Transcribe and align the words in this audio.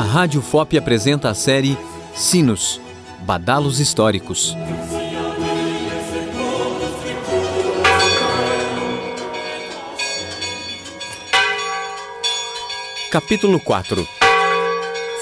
A 0.00 0.02
Rádio 0.02 0.40
FOP 0.40 0.78
apresenta 0.78 1.28
a 1.28 1.34
série 1.34 1.76
Sinos, 2.14 2.80
Badalos 3.20 3.80
Históricos. 3.80 4.56
Capítulo 13.10 13.60
4 13.60 14.08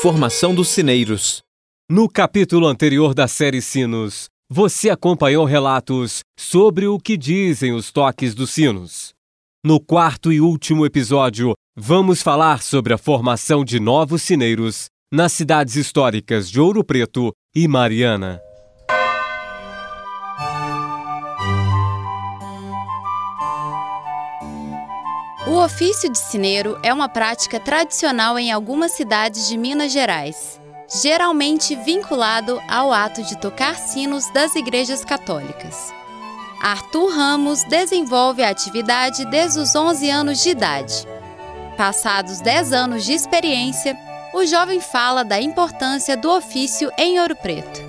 Formação 0.01 0.55
dos 0.55 0.69
Sineiros 0.69 1.43
No 1.91 2.09
capítulo 2.09 2.69
anterior 2.69 3.15
da 3.15 3.27
série 3.27 3.61
Sinos, 3.61 4.29
você 4.49 4.91
acompanhou 4.91 5.45
relatos 5.45 6.21
sobre 6.39 6.87
o 6.87 7.01
que 7.01 7.17
dizem 7.17 7.73
os 7.73 7.91
toques 7.91 8.33
dos 8.33 8.51
sinos. 8.51 9.18
No 9.65 9.81
quarto 9.81 10.33
e 10.33 10.41
último 10.41 10.87
episódio, 10.87 11.53
vamos 11.77 12.23
falar 12.23 12.63
sobre 12.63 12.95
a 12.95 12.99
formação 12.99 13.65
de 13.65 13.81
novos 13.81 14.23
sineiros 14.23 14.87
nas 15.13 15.33
cidades 15.33 15.75
históricas 15.75 16.49
de 16.49 16.61
Ouro 16.61 16.85
Preto 16.85 17.33
e 17.53 17.67
Mariana. 17.67 18.41
O 25.45 25.57
ofício 25.61 26.09
de 26.09 26.19
sineiro 26.19 26.79
é 26.85 26.95
uma 26.95 27.09
prática 27.09 27.59
tradicional 27.59 28.39
em 28.39 28.53
algumas 28.53 28.93
cidades 28.93 29.49
de 29.49 29.59
Minas 29.59 29.91
Gerais, 29.91 30.61
geralmente 31.03 31.75
vinculado 31.75 32.61
ao 32.69 32.93
ato 32.93 33.25
de 33.25 33.37
tocar 33.41 33.75
sinos 33.75 34.33
das 34.33 34.55
igrejas 34.55 35.05
católicas. 35.05 35.98
Arthur 36.61 37.11
Ramos 37.11 37.63
desenvolve 37.65 38.43
a 38.43 38.51
atividade 38.51 39.25
desde 39.27 39.61
os 39.61 39.77
11 39.77 40.11
anos 40.11 40.43
de 40.43 40.51
idade. 40.51 41.07
Passados 41.77 42.41
10 42.41 42.73
anos 42.73 43.05
de 43.05 43.13
experiência, 43.13 43.97
o 44.35 44.45
jovem 44.45 44.81
fala 44.81 45.23
da 45.23 45.41
importância 45.41 46.17
do 46.17 46.29
ofício 46.29 46.91
em 46.99 47.21
Ouro 47.21 47.37
Preto. 47.37 47.81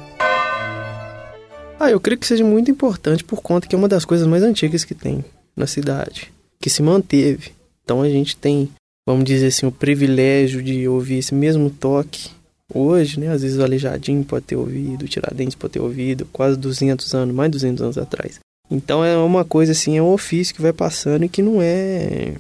Ah, 1.80 1.90
eu 1.90 2.00
creio 2.00 2.20
que 2.20 2.28
seja 2.28 2.44
muito 2.44 2.70
importante 2.70 3.24
por 3.24 3.42
conta 3.42 3.68
que 3.68 3.74
é 3.74 3.78
uma 3.78 3.88
das 3.88 4.06
coisas 4.06 4.28
mais 4.28 4.44
antigas 4.44 4.86
que 4.86 4.94
tem 4.94 5.26
na 5.56 5.66
cidade, 5.66 6.32
que 6.62 6.70
se 6.70 6.84
manteve. 6.84 7.52
Então 7.84 8.04
a 8.04 8.10
gente 8.10 8.38
tem, 8.38 8.70
vamos 9.08 9.26
dizer 9.26 9.48
assim, 9.48 9.66
o 9.66 9.72
privilégio 9.72 10.62
de 10.62 10.88
ouvir 10.88 11.18
esse 11.18 11.34
mesmo 11.34 11.72
toque 11.72 12.30
hoje, 12.72 13.20
né? 13.20 13.30
Às 13.30 13.42
vezes 13.42 13.58
o 13.58 13.64
Aleijadinho 13.64 14.24
pode 14.24 14.46
ter 14.46 14.56
ouvido, 14.56 15.06
o 15.06 15.08
Tiradentes 15.08 15.56
pode 15.56 15.74
ter 15.74 15.80
ouvido, 15.80 16.28
quase 16.32 16.56
200 16.56 17.16
anos, 17.16 17.34
mais 17.34 17.50
de 17.50 17.58
200 17.58 17.82
anos 17.82 17.98
atrás. 17.98 18.40
Então 18.70 19.04
é 19.04 19.18
uma 19.18 19.44
coisa 19.44 19.72
assim, 19.72 19.98
é 19.98 20.02
um 20.02 20.14
ofício 20.14 20.54
que 20.54 20.62
vai 20.62 20.74
passando 20.74 21.26
e 21.26 21.30
que 21.30 21.42
não 21.42 21.62
é. 21.62 22.36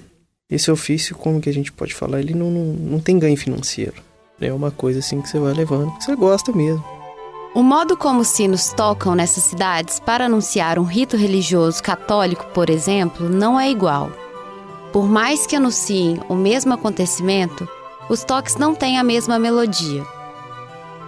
Esse 0.49 0.71
ofício, 0.71 1.15
como 1.15 1.39
que 1.39 1.49
a 1.49 1.53
gente 1.53 1.71
pode 1.71 1.93
falar, 1.93 2.19
ele 2.19 2.33
não, 2.33 2.49
não, 2.49 2.65
não 2.73 2.99
tem 2.99 3.19
ganho 3.19 3.37
financeiro. 3.37 3.95
É 4.41 4.51
uma 4.51 4.71
coisa 4.71 4.99
assim 4.99 5.21
que 5.21 5.29
você 5.29 5.37
vai 5.37 5.53
levando, 5.53 5.91
que 5.97 6.03
você 6.05 6.15
gosta 6.15 6.51
mesmo. 6.51 6.83
O 7.53 7.63
modo 7.63 7.97
como 7.97 8.21
os 8.21 8.27
sinos 8.27 8.71
tocam 8.73 9.15
nessas 9.15 9.43
cidades 9.43 9.99
para 9.99 10.25
anunciar 10.25 10.79
um 10.79 10.83
rito 10.83 11.17
religioso 11.17 11.81
católico, 11.81 12.45
por 12.53 12.69
exemplo, 12.69 13.27
não 13.27 13.59
é 13.59 13.69
igual. 13.69 14.11
Por 14.93 15.09
mais 15.09 15.45
que 15.45 15.55
anunciem 15.55 16.19
o 16.29 16.35
mesmo 16.35 16.73
acontecimento, 16.73 17.67
os 18.09 18.23
toques 18.23 18.55
não 18.55 18.73
têm 18.73 18.97
a 18.97 19.03
mesma 19.03 19.37
melodia. 19.37 20.03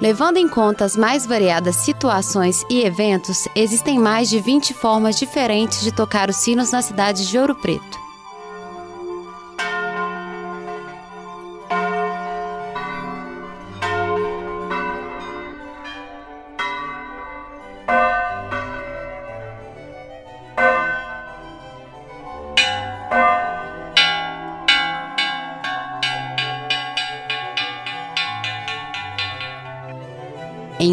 Levando 0.02 0.38
em 0.38 0.48
conta 0.50 0.84
as 0.84 0.98
mais 0.98 1.28
variadas 1.28 1.76
situações 1.76 2.66
e 2.68 2.84
eventos, 2.84 3.48
existem 3.56 4.00
mais 4.00 4.32
de 4.32 4.40
20 4.40 4.74
formas 4.74 5.16
diferentes 5.16 5.82
de 5.82 5.92
tocar 5.92 6.28
os 6.28 6.38
sinos 6.38 6.72
na 6.72 6.82
cidade 6.82 7.28
de 7.28 7.38
Ouro 7.38 7.54
Preto. 7.54 8.00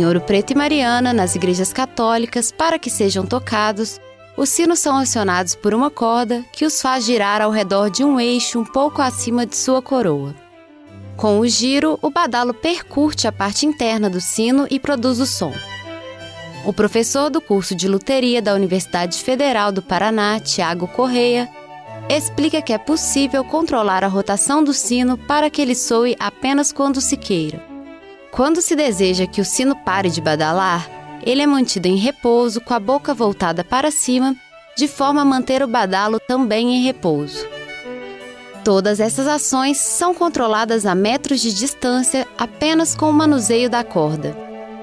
Ouro 0.08 0.22
Preto 0.22 0.52
e 0.52 0.56
Mariana, 0.56 1.12
nas 1.12 1.34
igrejas 1.34 1.70
católicas, 1.70 2.50
para 2.50 2.78
que 2.78 2.88
sejam 2.88 3.26
tocados, 3.26 4.00
os 4.38 4.48
sinos 4.48 4.78
são 4.78 4.96
acionados 4.96 5.54
por 5.54 5.74
uma 5.74 5.91
corda 5.91 6.42
que 6.50 6.64
os 6.64 6.80
faz 6.80 7.04
girar 7.04 7.42
ao 7.42 7.50
redor 7.50 7.91
de 7.91 8.02
um 8.02 8.19
eixo 8.19 8.58
um 8.58 8.64
pouco 8.64 9.02
acima 9.02 9.44
de 9.44 9.54
sua 9.54 9.82
coroa. 9.82 10.34
Com 11.14 11.38
o 11.38 11.46
giro, 11.46 11.98
o 12.00 12.08
badalo 12.08 12.54
percute 12.54 13.28
a 13.28 13.32
parte 13.32 13.66
interna 13.66 14.08
do 14.08 14.19
sino 14.19 14.66
e 14.70 14.80
produz 14.80 15.20
o 15.20 15.26
som. 15.26 15.52
O 16.64 16.72
professor 16.72 17.28
do 17.28 17.40
curso 17.40 17.75
de 17.75 17.86
luteria 17.86 18.40
da 18.40 18.54
Universidade 18.54 19.19
Federal 19.19 19.70
do 19.70 19.82
Paraná, 19.82 20.40
Tiago 20.40 20.88
Correia, 20.88 21.46
explica 22.08 22.62
que 22.62 22.72
é 22.72 22.78
possível 22.78 23.44
controlar 23.44 24.02
a 24.02 24.08
rotação 24.08 24.64
do 24.64 24.72
sino 24.72 25.19
para 25.19 25.50
que 25.50 25.60
ele 25.60 25.75
soe 25.75 26.16
apenas 26.19 26.72
quando 26.72 26.98
se 26.98 27.16
queira. 27.19 27.67
Quando 28.38 28.62
se 28.62 28.76
deseja 28.76 29.26
que 29.26 29.41
o 29.41 29.44
sino 29.44 29.75
pare 29.75 30.09
de 30.09 30.21
badalar, 30.21 30.88
ele 31.26 31.43
é 31.43 31.47
mantido 31.47 31.88
em 31.88 31.97
repouso 31.97 32.60
com 32.60 32.72
a 32.72 32.78
boca 32.78 33.12
voltada 33.12 33.65
para 33.65 33.91
cima, 33.91 34.37
de 34.76 34.87
forma 34.87 35.22
a 35.22 35.25
manter 35.25 35.60
o 35.60 35.66
badalo 35.66 36.21
também 36.21 36.76
em 36.76 36.84
repouso. 36.84 37.44
Todas 38.62 39.00
essas 39.00 39.26
ações 39.26 39.78
são 39.78 40.15
controladas 40.15 40.87
a 40.87 40.94
metros 40.94 41.41
de 41.41 41.53
distância 41.53 42.28
apenas 42.38 42.94
com 42.94 43.10
o 43.10 43.12
manuseio 43.12 43.69
da 43.69 43.82
corda. 43.82 44.37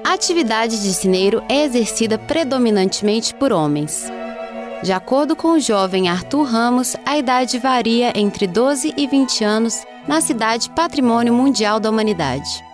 A 0.04 0.12
atividade 0.12 0.82
de 0.82 0.92
sineiro 0.92 1.42
é 1.48 1.64
exercida 1.64 2.18
predominantemente 2.18 3.32
por 3.32 3.54
homens. 3.54 4.04
De 4.82 4.92
acordo 4.92 5.34
com 5.34 5.52
o 5.52 5.60
jovem 5.60 6.10
Arthur 6.10 6.42
Ramos, 6.42 6.94
a 7.06 7.16
idade 7.16 7.58
varia 7.58 8.12
entre 8.14 8.46
12 8.46 8.92
e 8.98 9.06
20 9.06 9.44
anos 9.44 9.82
na 10.06 10.20
cidade 10.20 10.68
Patrimônio 10.68 11.32
Mundial 11.32 11.80
da 11.80 11.88
Humanidade. 11.88 12.65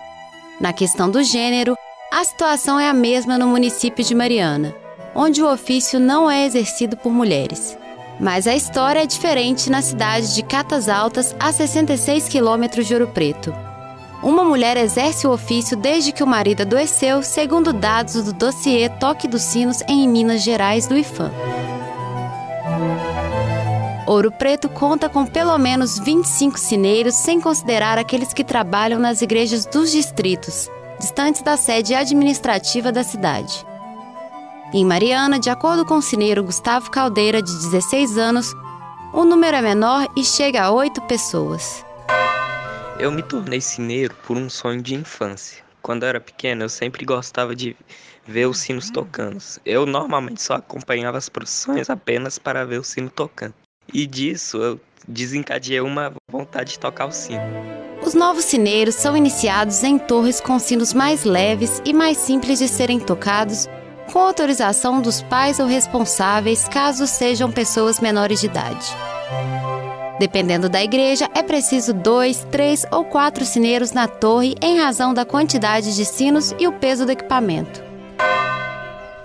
Na 0.63 0.71
questão 0.71 1.11
do 1.11 1.21
gênero, 1.21 1.75
a 2.09 2.23
situação 2.23 2.79
é 2.79 2.87
a 2.87 2.93
mesma 2.93 3.37
no 3.37 3.49
município 3.49 4.01
de 4.01 4.15
Mariana, 4.15 4.73
onde 5.13 5.43
o 5.43 5.51
ofício 5.51 5.99
não 5.99 6.31
é 6.31 6.45
exercido 6.45 6.95
por 6.95 7.11
mulheres. 7.11 7.77
Mas 8.17 8.47
a 8.47 8.55
história 8.55 9.03
é 9.03 9.05
diferente 9.05 9.69
na 9.69 9.81
cidade 9.81 10.33
de 10.33 10.41
Catas 10.41 10.87
Altas, 10.87 11.35
a 11.37 11.51
66 11.51 12.29
quilômetros 12.29 12.87
de 12.87 12.93
Ouro 12.93 13.09
Preto. 13.09 13.53
Uma 14.23 14.45
mulher 14.45 14.77
exerce 14.77 15.27
o 15.27 15.33
ofício 15.33 15.75
desde 15.75 16.13
que 16.13 16.23
o 16.23 16.27
marido 16.27 16.61
adoeceu, 16.61 17.21
segundo 17.23 17.73
dados 17.73 18.23
do 18.23 18.31
dossiê 18.31 18.87
Toque 18.87 19.27
dos 19.27 19.41
Sinos 19.41 19.81
em 19.85 20.07
Minas 20.07 20.43
Gerais 20.43 20.87
do 20.87 20.97
IFAM. 20.97 21.29
Ouro 24.05 24.31
Preto 24.33 24.67
conta 24.67 25.07
com 25.07 25.25
pelo 25.25 25.57
menos 25.57 25.97
25 25.97 26.59
sineiros, 26.59 27.15
sem 27.15 27.39
considerar 27.39 27.97
aqueles 27.97 28.33
que 28.33 28.43
trabalham 28.43 28.99
nas 28.99 29.21
igrejas 29.21 29.65
dos 29.65 29.91
distritos, 29.91 30.69
distantes 30.99 31.41
da 31.41 31.55
sede 31.55 31.95
administrativa 31.95 32.91
da 32.91 33.01
cidade. 33.01 33.65
Em 34.73 34.83
Mariana, 34.83 35.39
de 35.39 35.49
acordo 35.49 35.85
com 35.85 35.95
o 35.95 36.01
sineiro 36.01 36.43
Gustavo 36.43 36.91
Caldeira, 36.91 37.41
de 37.41 37.51
16 37.51 38.17
anos, 38.17 38.53
o 39.13 39.23
número 39.23 39.55
é 39.55 39.61
menor 39.61 40.09
e 40.17 40.23
chega 40.25 40.63
a 40.63 40.71
oito 40.71 41.01
pessoas. 41.03 41.85
Eu 42.99 43.09
me 43.09 43.23
tornei 43.23 43.61
sineiro 43.61 44.13
por 44.27 44.35
um 44.35 44.49
sonho 44.49 44.81
de 44.81 44.95
infância. 44.95 45.63
Quando 45.81 46.03
eu 46.03 46.09
era 46.09 46.19
pequeno, 46.19 46.63
eu 46.63 46.69
sempre 46.69 47.05
gostava 47.05 47.55
de 47.55 47.75
ver 48.25 48.47
os 48.47 48.57
sinos 48.57 48.89
tocando. 48.89 49.37
Eu 49.65 49.85
normalmente 49.85 50.41
só 50.41 50.55
acompanhava 50.55 51.17
as 51.17 51.29
procissões 51.29 51.89
apenas 51.89 52.37
para 52.37 52.65
ver 52.65 52.79
o 52.79 52.83
sino 52.83 53.09
tocando. 53.09 53.62
E 53.93 54.07
disso 54.07 54.57
eu 54.57 54.79
desencadeei 55.07 55.81
uma 55.81 56.13
vontade 56.29 56.71
de 56.71 56.79
tocar 56.79 57.05
o 57.05 57.11
sino. 57.11 57.43
Os 58.03 58.13
novos 58.13 58.43
sineiros 58.45 58.95
são 58.95 59.15
iniciados 59.15 59.83
em 59.83 59.97
torres 59.97 60.41
com 60.41 60.57
sinos 60.59 60.93
mais 60.93 61.23
leves 61.23 61.81
e 61.85 61.93
mais 61.93 62.17
simples 62.17 62.59
de 62.59 62.67
serem 62.67 62.99
tocados, 62.99 63.67
com 64.11 64.19
autorização 64.19 65.01
dos 65.01 65.21
pais 65.21 65.59
ou 65.59 65.67
responsáveis, 65.67 66.67
caso 66.67 67.07
sejam 67.07 67.51
pessoas 67.51 67.99
menores 67.99 68.41
de 68.41 68.47
idade. 68.47 68.85
Dependendo 70.19 70.67
da 70.67 70.83
igreja, 70.83 71.29
é 71.33 71.41
preciso 71.41 71.93
dois, 71.93 72.45
três 72.51 72.85
ou 72.91 73.05
quatro 73.05 73.45
sineiros 73.45 73.91
na 73.91 74.07
torre 74.07 74.55
em 74.61 74.79
razão 74.79 75.13
da 75.13 75.25
quantidade 75.25 75.95
de 75.95 76.05
sinos 76.05 76.53
e 76.59 76.67
o 76.67 76.73
peso 76.73 77.05
do 77.05 77.11
equipamento 77.11 77.92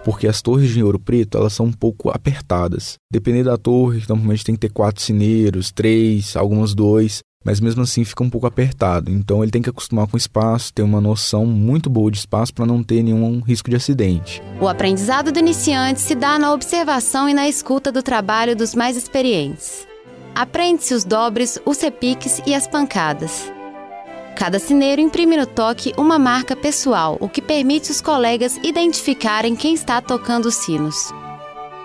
porque 0.08 0.26
as 0.26 0.40
torres 0.40 0.70
de 0.70 0.82
Ouro 0.82 0.98
Preto 0.98 1.36
elas 1.36 1.52
são 1.52 1.66
um 1.66 1.72
pouco 1.72 2.08
apertadas. 2.08 2.96
Dependendo 3.12 3.50
da 3.50 3.58
torre, 3.58 4.02
normalmente 4.08 4.42
tem 4.42 4.54
que 4.54 4.60
ter 4.62 4.72
quatro 4.72 5.02
sineiros, 5.02 5.70
três, 5.70 6.34
algumas 6.34 6.74
dois, 6.74 7.20
mas 7.44 7.60
mesmo 7.60 7.82
assim 7.82 8.04
fica 8.04 8.24
um 8.24 8.30
pouco 8.30 8.46
apertado. 8.46 9.10
Então 9.10 9.42
ele 9.42 9.52
tem 9.52 9.60
que 9.60 9.68
acostumar 9.68 10.06
com 10.06 10.14
o 10.14 10.16
espaço, 10.16 10.72
ter 10.72 10.80
uma 10.80 10.98
noção 10.98 11.44
muito 11.44 11.90
boa 11.90 12.10
de 12.10 12.16
espaço 12.16 12.54
para 12.54 12.64
não 12.64 12.82
ter 12.82 13.02
nenhum 13.02 13.40
risco 13.40 13.68
de 13.68 13.76
acidente. 13.76 14.42
O 14.58 14.66
aprendizado 14.66 15.30
do 15.30 15.38
iniciante 15.38 16.00
se 16.00 16.14
dá 16.14 16.38
na 16.38 16.54
observação 16.54 17.28
e 17.28 17.34
na 17.34 17.46
escuta 17.46 17.92
do 17.92 18.02
trabalho 18.02 18.56
dos 18.56 18.74
mais 18.74 18.96
experientes. 18.96 19.86
Aprende-se 20.34 20.94
os 20.94 21.04
dobres, 21.04 21.60
os 21.66 21.78
repiques 21.82 22.40
e 22.46 22.54
as 22.54 22.66
pancadas. 22.66 23.52
Cada 24.38 24.60
sineiro 24.60 25.00
imprime 25.00 25.36
no 25.36 25.46
toque 25.46 25.92
uma 25.96 26.16
marca 26.16 26.54
pessoal, 26.54 27.16
o 27.18 27.28
que 27.28 27.42
permite 27.42 27.90
os 27.90 28.00
colegas 28.00 28.56
identificarem 28.62 29.56
quem 29.56 29.74
está 29.74 30.00
tocando 30.00 30.46
os 30.46 30.54
sinos. 30.54 31.12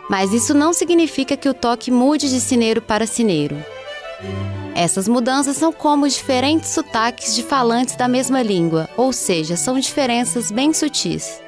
Mas 0.08 0.32
isso 0.32 0.54
não 0.54 0.72
significa 0.72 1.36
que 1.36 1.50
o 1.50 1.54
toque 1.54 1.90
mude 1.90 2.30
de 2.30 2.40
sineiro 2.40 2.80
para 2.80 3.08
sineiro. 3.08 3.58
Essas 4.76 5.08
mudanças 5.08 5.58
são 5.58 5.74
como 5.74 6.08
diferentes 6.08 6.70
sotaques 6.70 7.34
de 7.34 7.42
falantes 7.42 7.96
da 7.96 8.08
mesma 8.08 8.44
língua, 8.44 8.88
ou 8.96 9.12
seja, 9.12 9.58
são 9.58 9.80
diferenças 9.80 10.52
bem 10.52 10.76
sutis. 10.76 11.42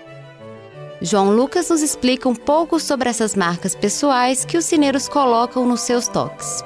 João 0.99 1.29
Lucas 1.29 1.69
nos 1.69 1.83
explica 1.83 2.27
um 2.27 2.35
pouco 2.35 2.79
sobre 2.79 3.07
essas 3.07 3.35
marcas 3.35 3.75
pessoais 3.75 4.43
que 4.43 4.57
os 4.57 4.65
sineiros 4.65 5.07
colocam 5.07 5.67
nos 5.67 5.81
seus 5.81 6.07
toques. 6.07 6.63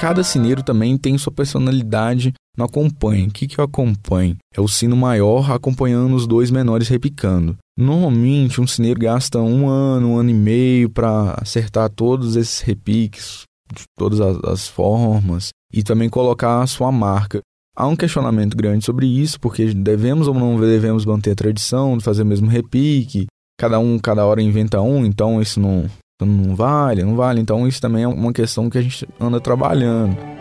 Cada 0.00 0.24
sineiro 0.24 0.62
também 0.62 0.96
tem 0.96 1.18
sua 1.18 1.32
personalidade 1.32 2.32
no 2.56 2.64
acompanhe. 2.64 3.28
O 3.28 3.30
que, 3.30 3.46
que 3.46 3.58
eu 3.58 3.64
acompanho? 3.64 4.36
É 4.54 4.60
o 4.60 4.68
sino 4.68 4.96
maior 4.96 5.50
acompanhando 5.50 6.14
os 6.14 6.26
dois 6.26 6.50
menores 6.50 6.88
repicando. 6.88 7.56
Normalmente, 7.78 8.60
um 8.60 8.66
sineiro 8.66 8.98
gasta 8.98 9.38
um 9.38 9.68
ano, 9.68 10.12
um 10.12 10.16
ano 10.18 10.30
e 10.30 10.34
meio 10.34 10.88
para 10.88 11.34
acertar 11.40 11.90
todos 11.90 12.34
esses 12.36 12.60
repiques, 12.60 13.42
de 13.72 13.84
todas 13.98 14.20
as, 14.20 14.42
as 14.44 14.68
formas, 14.68 15.50
e 15.72 15.82
também 15.82 16.08
colocar 16.08 16.62
a 16.62 16.66
sua 16.66 16.90
marca. 16.90 17.40
Há 17.76 17.86
um 17.86 17.96
questionamento 17.96 18.56
grande 18.56 18.84
sobre 18.84 19.06
isso, 19.06 19.38
porque 19.38 19.74
devemos 19.74 20.26
ou 20.26 20.34
não 20.34 20.58
devemos 20.58 21.04
manter 21.04 21.32
a 21.32 21.36
tradição 21.36 21.98
de 21.98 22.04
fazer 22.04 22.22
o 22.22 22.26
mesmo 22.26 22.48
repique, 22.48 23.26
cada 23.58 23.78
um, 23.78 23.98
cada 23.98 24.24
hora 24.24 24.40
inventa 24.40 24.80
um, 24.80 25.04
então 25.04 25.42
isso 25.42 25.60
não, 25.60 25.84
não 26.22 26.56
vale, 26.56 27.04
não 27.04 27.16
vale. 27.16 27.40
Então 27.40 27.68
isso 27.68 27.80
também 27.80 28.04
é 28.04 28.08
uma 28.08 28.32
questão 28.32 28.70
que 28.70 28.78
a 28.78 28.82
gente 28.82 29.06
anda 29.20 29.38
trabalhando. 29.40 30.35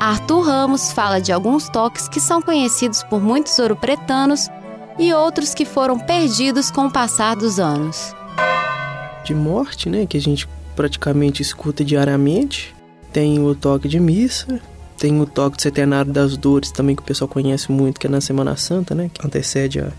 Arthur 0.00 0.42
Ramos 0.42 0.92
fala 0.92 1.20
de 1.20 1.32
alguns 1.32 1.68
toques 1.68 2.08
que 2.08 2.20
são 2.20 2.40
conhecidos 2.40 3.02
por 3.02 3.20
muitos 3.20 3.58
ouropretanos 3.58 4.48
e 4.96 5.12
outros 5.12 5.54
que 5.54 5.64
foram 5.64 5.98
perdidos 5.98 6.70
com 6.70 6.86
o 6.86 6.90
passar 6.90 7.34
dos 7.34 7.58
anos. 7.58 8.14
De 9.24 9.34
morte, 9.34 9.88
né, 9.88 10.06
que 10.06 10.16
a 10.16 10.20
gente 10.20 10.48
praticamente 10.76 11.42
escuta 11.42 11.84
diariamente, 11.84 12.74
tem 13.12 13.44
o 13.44 13.56
toque 13.56 13.88
de 13.88 13.98
missa, 13.98 14.60
tem 14.96 15.20
o 15.20 15.26
toque 15.26 15.56
do 15.56 15.62
Centenário 15.62 16.12
das 16.12 16.36
Dores 16.36 16.70
também, 16.70 16.94
que 16.94 17.02
o 17.02 17.04
pessoal 17.04 17.28
conhece 17.28 17.72
muito, 17.72 17.98
que 17.98 18.06
é 18.06 18.10
na 18.10 18.20
Semana 18.20 18.56
Santa, 18.56 18.94
né? 18.94 19.10
Que 19.12 19.26
antecede 19.26 19.80
a, 19.80 19.90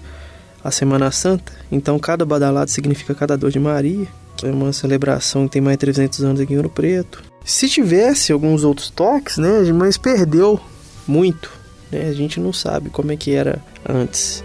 a 0.64 0.72
Semana 0.72 1.12
Santa. 1.12 1.52
Então, 1.70 2.00
cada 2.00 2.26
badalado 2.26 2.72
significa 2.72 3.14
cada 3.14 3.38
dor 3.38 3.52
de 3.52 3.60
Maria. 3.60 4.08
É 4.44 4.52
uma 4.52 4.72
celebração 4.72 5.46
que 5.46 5.54
tem 5.54 5.62
mais 5.62 5.76
de 5.76 5.82
300 5.82 6.24
anos 6.24 6.40
aqui 6.40 6.54
em 6.54 6.58
Ouro 6.58 6.70
Preto. 6.70 7.29
Se 7.44 7.68
tivesse 7.68 8.32
alguns 8.32 8.64
outros 8.64 8.90
toques, 8.90 9.38
né? 9.38 9.62
Mas 9.74 9.98
perdeu 9.98 10.60
muito. 11.08 11.52
Né? 11.92 12.08
A 12.10 12.14
gente 12.14 12.40
não 12.40 12.54
sabe 12.54 12.90
como 12.90 13.12
é 13.12 13.18
que 13.18 13.34
era 13.34 13.62
antes. 13.88 14.44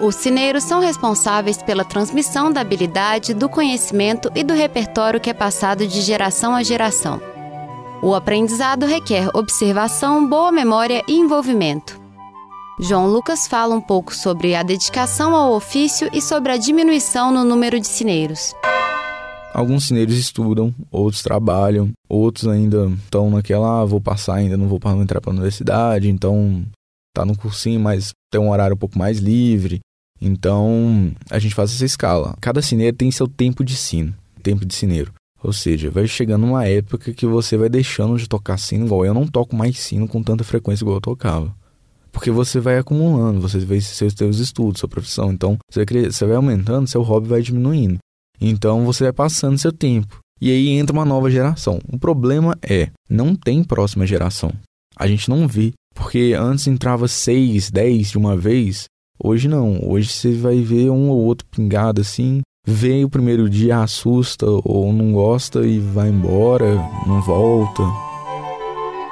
Os 0.00 0.14
cineiros 0.14 0.64
são 0.64 0.80
responsáveis 0.80 1.58
pela 1.58 1.84
transmissão 1.84 2.50
da 2.50 2.62
habilidade, 2.62 3.34
do 3.34 3.50
conhecimento 3.50 4.30
e 4.34 4.42
do 4.42 4.54
repertório 4.54 5.20
que 5.20 5.28
é 5.28 5.34
passado 5.34 5.86
de 5.86 6.00
geração 6.00 6.54
a 6.54 6.62
geração. 6.62 7.20
O 8.02 8.14
aprendizado 8.14 8.86
requer 8.86 9.28
observação, 9.34 10.26
boa 10.26 10.50
memória 10.50 11.02
e 11.06 11.18
envolvimento. 11.18 12.00
João 12.78 13.08
Lucas 13.08 13.46
fala 13.46 13.74
um 13.74 13.80
pouco 13.80 14.14
sobre 14.14 14.54
a 14.54 14.62
dedicação 14.62 15.34
ao 15.34 15.52
ofício 15.52 16.08
e 16.14 16.22
sobre 16.22 16.50
a 16.50 16.56
diminuição 16.56 17.30
no 17.30 17.44
número 17.44 17.78
de 17.78 17.86
sineiros. 17.86 18.54
Alguns 19.52 19.84
cineiros 19.84 20.16
estudam, 20.16 20.72
outros 20.90 21.22
trabalham, 21.22 21.90
outros 22.08 22.46
ainda 22.46 22.86
estão 23.04 23.30
naquela, 23.30 23.80
ah, 23.80 23.84
vou 23.84 24.00
passar 24.00 24.36
ainda, 24.36 24.56
não 24.56 24.68
vou 24.68 24.80
entrar 25.00 25.20
para 25.20 25.30
a 25.30 25.34
universidade, 25.34 26.08
então 26.08 26.64
tá 27.12 27.24
no 27.24 27.36
cursinho, 27.36 27.80
mas 27.80 28.12
tem 28.30 28.40
um 28.40 28.50
horário 28.50 28.74
um 28.74 28.78
pouco 28.78 28.98
mais 28.98 29.18
livre. 29.18 29.80
Então, 30.20 31.12
a 31.30 31.38
gente 31.38 31.54
faz 31.54 31.72
essa 31.72 31.84
escala. 31.84 32.36
Cada 32.40 32.62
cineiro 32.62 32.96
tem 32.96 33.10
seu 33.10 33.26
tempo 33.26 33.64
de 33.64 33.74
sino, 33.74 34.14
tempo 34.42 34.64
de 34.64 34.74
cineiro. 34.74 35.12
Ou 35.42 35.52
seja, 35.52 35.90
vai 35.90 36.06
chegando 36.06 36.44
uma 36.44 36.66
época 36.66 37.14
que 37.14 37.26
você 37.26 37.56
vai 37.56 37.68
deixando 37.68 38.18
de 38.18 38.28
tocar 38.28 38.58
sino 38.58 38.84
igual. 38.84 39.04
Eu 39.04 39.14
não 39.14 39.26
toco 39.26 39.56
mais 39.56 39.78
sino 39.78 40.06
com 40.06 40.22
tanta 40.22 40.44
frequência 40.44 40.84
igual 40.84 40.98
eu 40.98 41.00
tocava. 41.00 41.54
Porque 42.12 42.30
você 42.30 42.60
vai 42.60 42.76
acumulando, 42.76 43.40
você 43.40 43.58
vai 43.60 43.80
seus 43.80 44.12
seus 44.12 44.38
estudos, 44.38 44.80
sua 44.80 44.88
profissão. 44.88 45.32
Então, 45.32 45.56
você 45.70 45.84
você 45.84 46.26
vai 46.26 46.36
aumentando, 46.36 46.86
seu 46.86 47.02
hobby 47.02 47.28
vai 47.28 47.40
diminuindo. 47.40 47.98
Então, 48.40 48.84
você 48.84 49.04
vai 49.04 49.12
passando 49.12 49.58
seu 49.58 49.72
tempo. 49.72 50.18
E 50.40 50.50
aí 50.50 50.68
entra 50.70 50.94
uma 50.94 51.04
nova 51.04 51.30
geração. 51.30 51.78
O 51.92 51.98
problema 51.98 52.56
é, 52.62 52.90
não 53.08 53.34
tem 53.34 53.62
próxima 53.62 54.06
geração. 54.06 54.52
A 54.96 55.06
gente 55.06 55.28
não 55.28 55.46
vê. 55.46 55.72
Porque 55.94 56.34
antes 56.38 56.66
entrava 56.66 57.08
seis, 57.08 57.70
dez 57.70 58.10
de 58.10 58.18
uma 58.18 58.36
vez. 58.36 58.84
Hoje 59.22 59.48
não. 59.48 59.80
Hoje 59.86 60.08
você 60.08 60.32
vai 60.32 60.60
ver 60.60 60.90
um 60.90 61.10
ou 61.10 61.18
outro 61.18 61.46
pingado 61.50 62.00
assim 62.00 62.40
vem 62.66 63.04
o 63.04 63.10
primeiro 63.10 63.48
dia, 63.48 63.78
assusta 63.78 64.46
ou 64.46 64.92
não 64.92 65.12
gosta 65.12 65.66
e 65.66 65.78
vai 65.78 66.08
embora, 66.08 66.76
não 67.06 67.20
volta. 67.22 67.82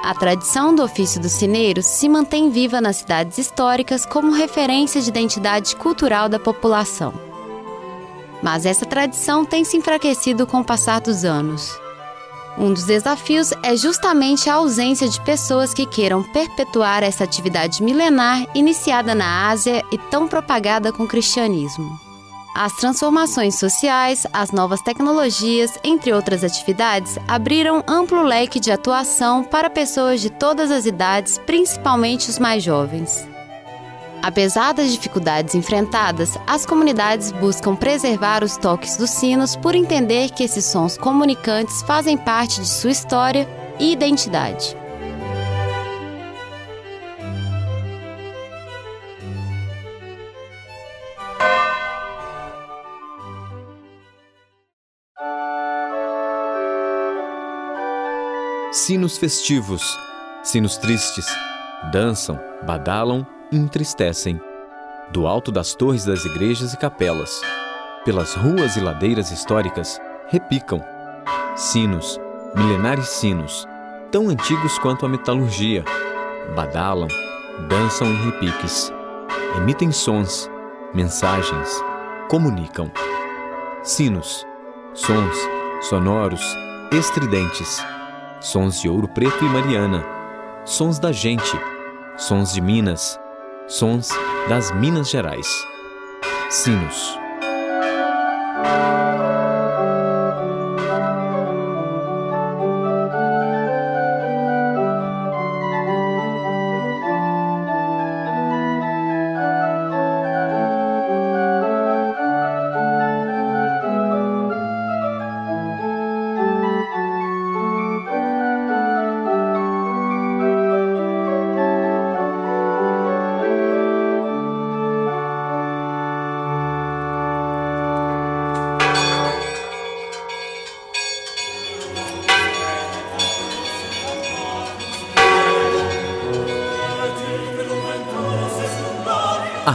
A 0.03 0.13
tradição 0.15 0.73
do 0.73 0.83
ofício 0.83 1.21
do 1.21 1.27
cineiro 1.27 1.83
se 1.83 2.07
mantém 2.07 2.49
viva 2.49 2.79
nas 2.79 2.97
cidades 2.97 3.37
históricas 3.37 4.05
como 4.05 4.31
referência 4.31 5.01
de 5.01 5.09
identidade 5.09 5.75
cultural 5.75 6.29
da 6.29 6.39
população. 6.39 7.28
Mas 8.41 8.65
essa 8.65 8.85
tradição 8.85 9.43
tem 9.43 9.63
se 9.63 9.77
enfraquecido 9.77 10.47
com 10.47 10.59
o 10.59 10.65
passar 10.65 11.01
dos 11.01 11.25
anos. 11.25 11.77
Um 12.57 12.73
dos 12.73 12.83
desafios 12.83 13.53
é 13.63 13.75
justamente 13.75 14.49
a 14.49 14.55
ausência 14.55 15.07
de 15.07 15.21
pessoas 15.21 15.73
que 15.73 15.85
queiram 15.85 16.21
perpetuar 16.21 17.03
essa 17.03 17.23
atividade 17.23 17.81
milenar 17.81 18.45
iniciada 18.53 19.15
na 19.15 19.49
Ásia 19.49 19.81
e 19.91 19.97
tão 19.97 20.27
propagada 20.27 20.91
com 20.91 21.03
o 21.03 21.07
cristianismo. 21.07 21.97
As 22.53 22.73
transformações 22.73 23.55
sociais, 23.55 24.27
as 24.33 24.51
novas 24.51 24.81
tecnologias, 24.81 25.79
entre 25.83 26.11
outras 26.11 26.43
atividades, 26.43 27.17
abriram 27.27 27.83
amplo 27.87 28.21
leque 28.23 28.59
de 28.59 28.71
atuação 28.71 29.43
para 29.43 29.69
pessoas 29.69 30.19
de 30.19 30.29
todas 30.29 30.69
as 30.69 30.85
idades, 30.85 31.37
principalmente 31.37 32.29
os 32.29 32.37
mais 32.37 32.61
jovens. 32.61 33.25
Apesar 34.21 34.73
das 34.73 34.91
dificuldades 34.91 35.55
enfrentadas, 35.55 36.37
as 36.45 36.65
comunidades 36.65 37.31
buscam 37.31 37.75
preservar 37.75 38.43
os 38.43 38.57
toques 38.57 38.97
dos 38.97 39.09
sinos 39.11 39.55
por 39.55 39.75
entender 39.75 40.29
que 40.31 40.43
esses 40.43 40.65
sons 40.65 40.97
comunicantes 40.97 41.81
fazem 41.83 42.17
parte 42.17 42.59
de 42.59 42.67
sua 42.67 42.91
história 42.91 43.47
e 43.79 43.91
identidade. 43.91 44.75
Sinos 58.71 59.17
festivos, 59.17 59.97
sinos 60.43 60.77
tristes, 60.77 61.25
dançam, 61.91 62.39
badalam 62.65 63.25
entristecem. 63.51 64.39
Do 65.11 65.25
alto 65.25 65.51
das 65.51 65.73
torres 65.73 66.05
das 66.05 66.23
igrejas 66.25 66.73
e 66.73 66.77
capelas, 66.77 67.41
pelas 68.05 68.33
ruas 68.35 68.75
e 68.75 68.79
ladeiras 68.79 69.31
históricas, 69.31 69.99
repicam. 70.27 70.83
Sinos, 71.55 72.19
milenares 72.55 73.07
sinos, 73.07 73.67
tão 74.11 74.29
antigos 74.29 74.77
quanto 74.79 75.05
a 75.05 75.09
metalurgia, 75.09 75.83
badalam, 76.55 77.07
dançam 77.67 78.07
em 78.07 78.25
repiques, 78.25 78.93
emitem 79.57 79.91
sons, 79.91 80.49
mensagens, 80.93 81.83
comunicam. 82.29 82.91
Sinos, 83.83 84.45
sons 84.93 85.37
sonoros, 85.81 86.43
estridentes 86.91 87.81
sons 88.41 88.79
de 88.79 88.87
Ouro 88.87 89.07
Preto 89.07 89.43
e 89.43 89.49
Mariana, 89.49 90.05
sons 90.63 90.97
da 90.97 91.11
gente, 91.11 91.59
sons 92.17 92.53
de 92.53 92.61
Minas, 92.61 93.19
sons 93.69 94.09
das 94.49 94.73
Minas 94.73 95.11
Gerais. 95.11 95.65
Sinos. 96.49 97.17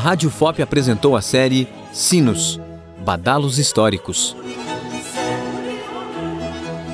Rádio 0.04 0.28
FOP 0.28 0.60
apresentou 0.60 1.16
a 1.16 1.22
série 1.22 1.66
Sinos 1.90 2.60
Badalos 3.02 3.58
Históricos. 3.58 4.36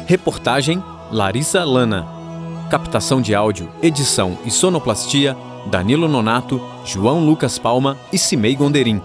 Reportagem 0.07 0.81
Larissa 1.11 1.65
Lana. 1.65 2.07
Captação 2.71 3.21
de 3.21 3.35
áudio, 3.35 3.69
edição 3.83 4.39
e 4.47 4.51
sonoplastia 4.53 5.37
Danilo 5.67 6.07
Nonato, 6.07 6.65
João 6.85 7.27
Lucas 7.27 7.59
Palma 7.59 7.99
e 8.13 8.17
Cimei 8.17 8.55
Gonderim. 8.55 9.03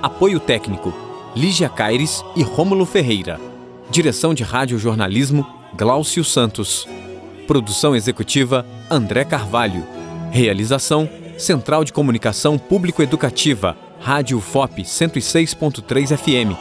Apoio 0.00 0.38
técnico 0.38 0.94
Lígia 1.34 1.68
Caires 1.68 2.24
e 2.36 2.44
Rômulo 2.44 2.86
Ferreira. 2.86 3.40
Direção 3.90 4.32
de 4.34 4.44
Rádio 4.44 4.78
Jornalismo 4.78 5.44
Glaucio 5.76 6.22
Santos. 6.22 6.86
Produção 7.48 7.96
executiva 7.96 8.64
André 8.88 9.24
Carvalho. 9.24 9.84
Realização 10.30 11.10
Central 11.38 11.84
de 11.84 11.92
Comunicação 11.92 12.58
Público-Educativa, 12.58 13.76
Rádio 14.00 14.40
FOP 14.40 14.82
106.3 14.82 16.16
FM. 16.16 16.56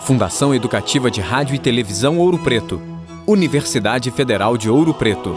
Fundação 0.00 0.54
Educativa 0.54 1.10
de 1.10 1.20
Rádio 1.20 1.54
e 1.54 1.58
Televisão 1.58 2.18
Ouro 2.18 2.38
Preto. 2.38 2.80
Universidade 3.26 4.10
Federal 4.10 4.56
de 4.56 4.68
Ouro 4.70 4.94
Preto. 4.94 5.34